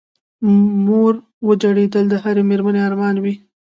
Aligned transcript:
مور 0.85 1.13
جوړېدل 1.61 2.03
د 2.09 2.13
هرې 2.23 2.43
مېرمنې 2.49 2.79
ارمان 2.87 3.15
وي 3.23 3.33